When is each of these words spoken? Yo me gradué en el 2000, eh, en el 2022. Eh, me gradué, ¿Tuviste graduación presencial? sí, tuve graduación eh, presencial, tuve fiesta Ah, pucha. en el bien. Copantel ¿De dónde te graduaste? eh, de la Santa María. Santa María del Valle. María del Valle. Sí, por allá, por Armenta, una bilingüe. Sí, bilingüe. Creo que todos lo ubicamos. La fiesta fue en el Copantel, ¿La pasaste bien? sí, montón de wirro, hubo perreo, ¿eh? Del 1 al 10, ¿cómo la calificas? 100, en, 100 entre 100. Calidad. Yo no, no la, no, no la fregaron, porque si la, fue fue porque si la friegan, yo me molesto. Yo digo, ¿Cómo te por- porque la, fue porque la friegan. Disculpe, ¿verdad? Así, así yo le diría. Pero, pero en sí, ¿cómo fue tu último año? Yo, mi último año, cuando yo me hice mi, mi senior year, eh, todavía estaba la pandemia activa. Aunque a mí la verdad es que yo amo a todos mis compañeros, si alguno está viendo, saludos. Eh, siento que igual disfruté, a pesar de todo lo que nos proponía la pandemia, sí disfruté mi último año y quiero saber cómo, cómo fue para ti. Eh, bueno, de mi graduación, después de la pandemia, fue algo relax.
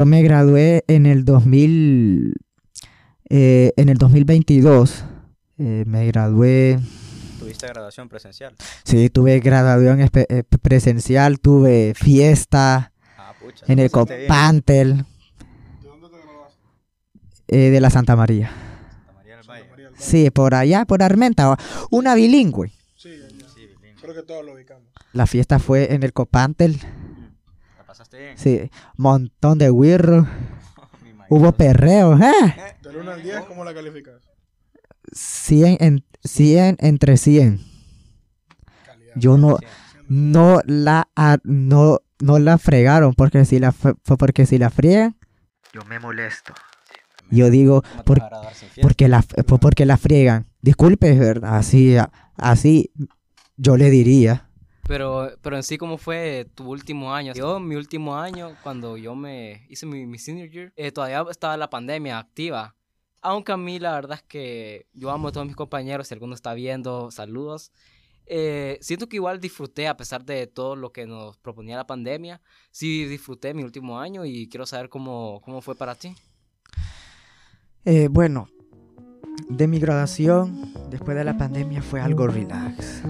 Yo 0.00 0.06
me 0.06 0.22
gradué 0.22 0.82
en 0.88 1.04
el 1.04 1.26
2000, 1.26 2.32
eh, 3.28 3.74
en 3.76 3.88
el 3.90 3.98
2022. 3.98 5.04
Eh, 5.58 5.84
me 5.86 6.06
gradué, 6.06 6.80
¿Tuviste 7.38 7.66
graduación 7.66 8.08
presencial? 8.08 8.54
sí, 8.82 9.10
tuve 9.10 9.40
graduación 9.40 10.00
eh, 10.00 10.42
presencial, 10.62 11.38
tuve 11.38 11.92
fiesta 11.94 12.94
Ah, 13.18 13.34
pucha. 13.38 13.66
en 13.66 13.72
el 13.78 13.90
bien. 13.90 13.90
Copantel 13.90 14.96
¿De 14.96 15.86
dónde 15.86 16.08
te 16.08 16.16
graduaste? 16.16 16.58
eh, 17.48 17.68
de 17.70 17.80
la 17.82 17.90
Santa 17.90 18.16
María. 18.16 18.48
Santa 18.48 19.12
María 19.12 19.36
del 19.36 19.46
Valle. 19.46 19.68
María 19.68 19.84
del 19.84 19.94
Valle. 19.96 20.02
Sí, 20.02 20.30
por 20.30 20.54
allá, 20.54 20.86
por 20.86 21.02
Armenta, 21.02 21.58
una 21.90 22.14
bilingüe. 22.14 22.72
Sí, 22.96 23.10
bilingüe. 23.10 23.94
Creo 24.00 24.14
que 24.14 24.22
todos 24.22 24.46
lo 24.46 24.54
ubicamos. 24.54 24.84
La 25.12 25.26
fiesta 25.26 25.58
fue 25.58 25.92
en 25.92 26.04
el 26.04 26.14
Copantel, 26.14 26.78
¿La 26.80 26.88
pasaste 27.90 28.18
bien? 28.18 28.38
sí, 28.38 28.70
montón 28.96 29.58
de 29.58 29.68
wirro, 29.68 30.24
hubo 31.28 31.50
perreo, 31.50 32.16
¿eh? 32.16 32.76
Del 32.82 32.98
1 32.98 33.10
al 33.10 33.20
10, 33.22 33.40
¿cómo 33.46 33.64
la 33.64 33.74
calificas? 33.74 34.22
100, 35.12 35.76
en, 35.80 36.04
100 36.22 36.76
entre 36.78 37.16
100. 37.16 37.60
Calidad. 38.86 39.12
Yo 39.16 39.36
no, 39.38 39.58
no 40.08 40.60
la, 40.66 41.08
no, 41.42 41.98
no 42.20 42.38
la 42.38 42.58
fregaron, 42.58 43.14
porque 43.14 43.44
si 43.44 43.58
la, 43.58 43.72
fue 43.72 43.94
fue 44.04 44.16
porque 44.16 44.46
si 44.46 44.56
la 44.58 44.70
friegan, 44.70 45.16
yo 45.72 45.84
me 45.84 45.98
molesto. 45.98 46.54
Yo 47.28 47.50
digo, 47.50 47.82
¿Cómo 47.82 47.96
te 47.96 48.04
por- 48.04 48.22
porque 48.82 49.08
la, 49.08 49.22
fue 49.22 49.58
porque 49.58 49.84
la 49.84 49.96
friegan. 49.96 50.46
Disculpe, 50.62 51.18
¿verdad? 51.18 51.56
Así, 51.56 51.96
así 52.36 52.92
yo 53.56 53.76
le 53.76 53.90
diría. 53.90 54.49
Pero, 54.90 55.30
pero 55.40 55.54
en 55.54 55.62
sí, 55.62 55.78
¿cómo 55.78 55.98
fue 55.98 56.48
tu 56.56 56.68
último 56.68 57.14
año? 57.14 57.32
Yo, 57.32 57.60
mi 57.60 57.76
último 57.76 58.16
año, 58.16 58.56
cuando 58.64 58.96
yo 58.96 59.14
me 59.14 59.64
hice 59.68 59.86
mi, 59.86 60.04
mi 60.04 60.18
senior 60.18 60.50
year, 60.50 60.72
eh, 60.74 60.90
todavía 60.90 61.24
estaba 61.30 61.56
la 61.56 61.70
pandemia 61.70 62.18
activa. 62.18 62.74
Aunque 63.22 63.52
a 63.52 63.56
mí 63.56 63.78
la 63.78 63.92
verdad 63.92 64.18
es 64.20 64.24
que 64.24 64.88
yo 64.92 65.12
amo 65.12 65.28
a 65.28 65.30
todos 65.30 65.46
mis 65.46 65.54
compañeros, 65.54 66.08
si 66.08 66.14
alguno 66.14 66.34
está 66.34 66.54
viendo, 66.54 67.12
saludos. 67.12 67.70
Eh, 68.26 68.78
siento 68.80 69.08
que 69.08 69.14
igual 69.14 69.38
disfruté, 69.38 69.86
a 69.86 69.96
pesar 69.96 70.24
de 70.24 70.48
todo 70.48 70.74
lo 70.74 70.90
que 70.90 71.06
nos 71.06 71.38
proponía 71.38 71.76
la 71.76 71.86
pandemia, 71.86 72.40
sí 72.72 73.04
disfruté 73.04 73.54
mi 73.54 73.62
último 73.62 74.00
año 74.00 74.24
y 74.24 74.48
quiero 74.48 74.66
saber 74.66 74.88
cómo, 74.88 75.40
cómo 75.44 75.60
fue 75.60 75.76
para 75.76 75.94
ti. 75.94 76.16
Eh, 77.84 78.08
bueno, 78.10 78.48
de 79.48 79.68
mi 79.68 79.78
graduación, 79.78 80.74
después 80.90 81.16
de 81.16 81.22
la 81.22 81.38
pandemia, 81.38 81.80
fue 81.80 82.00
algo 82.00 82.26
relax. 82.26 83.04